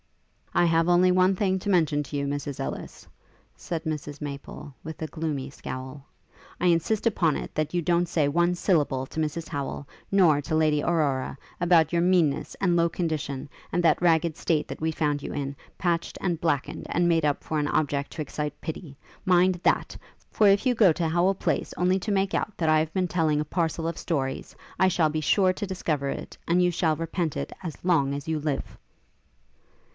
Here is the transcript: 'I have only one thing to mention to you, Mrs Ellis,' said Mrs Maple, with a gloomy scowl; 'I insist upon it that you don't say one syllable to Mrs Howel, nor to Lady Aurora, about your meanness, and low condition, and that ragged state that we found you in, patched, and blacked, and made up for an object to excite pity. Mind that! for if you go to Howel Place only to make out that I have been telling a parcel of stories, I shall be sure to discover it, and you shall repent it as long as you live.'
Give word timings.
'I 0.53 0.65
have 0.65 0.89
only 0.89 1.11
one 1.11 1.35
thing 1.35 1.59
to 1.59 1.69
mention 1.69 2.01
to 2.03 2.17
you, 2.17 2.25
Mrs 2.25 2.59
Ellis,' 2.59 3.07
said 3.55 3.83
Mrs 3.83 4.19
Maple, 4.19 4.73
with 4.83 4.99
a 5.01 5.07
gloomy 5.07 5.49
scowl; 5.51 6.03
'I 6.59 6.65
insist 6.65 7.05
upon 7.07 7.37
it 7.37 7.53
that 7.53 7.73
you 7.75 7.81
don't 7.83 8.07
say 8.09 8.27
one 8.27 8.55
syllable 8.55 9.05
to 9.05 9.19
Mrs 9.19 9.47
Howel, 9.47 9.87
nor 10.11 10.41
to 10.41 10.55
Lady 10.55 10.81
Aurora, 10.81 11.37
about 11.61 11.93
your 11.93 12.01
meanness, 12.01 12.55
and 12.59 12.75
low 12.75 12.89
condition, 12.89 13.47
and 13.71 13.81
that 13.83 14.01
ragged 14.01 14.35
state 14.35 14.67
that 14.67 14.81
we 14.81 14.91
found 14.91 15.21
you 15.23 15.31
in, 15.33 15.55
patched, 15.77 16.17
and 16.19 16.41
blacked, 16.41 16.67
and 16.87 17.07
made 17.07 17.23
up 17.23 17.43
for 17.43 17.59
an 17.59 17.67
object 17.67 18.11
to 18.13 18.21
excite 18.23 18.59
pity. 18.59 18.97
Mind 19.23 19.59
that! 19.63 19.95
for 20.31 20.47
if 20.49 20.65
you 20.65 20.73
go 20.73 20.91
to 20.91 21.07
Howel 21.07 21.35
Place 21.35 21.73
only 21.77 21.99
to 21.99 22.11
make 22.11 22.33
out 22.33 22.57
that 22.57 22.69
I 22.69 22.79
have 22.79 22.91
been 22.93 23.07
telling 23.07 23.39
a 23.39 23.45
parcel 23.45 23.87
of 23.87 23.99
stories, 23.99 24.55
I 24.79 24.87
shall 24.87 25.09
be 25.09 25.21
sure 25.21 25.53
to 25.53 25.67
discover 25.67 26.09
it, 26.09 26.35
and 26.47 26.61
you 26.61 26.71
shall 26.71 26.95
repent 26.97 27.37
it 27.37 27.53
as 27.63 27.77
long 27.85 28.13
as 28.15 28.27
you 28.27 28.39
live.' 28.39 28.77